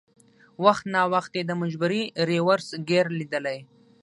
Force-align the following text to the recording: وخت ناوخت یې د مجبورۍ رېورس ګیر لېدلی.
وخت 0.65 0.85
ناوخت 0.93 1.31
یې 1.37 1.43
د 1.47 1.51
مجبورۍ 1.61 2.03
رېورس 2.29 2.67
ګیر 2.89 3.05
لېدلی. 3.19 3.59